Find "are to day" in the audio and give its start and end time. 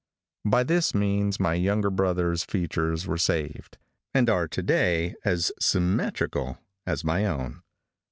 4.31-5.13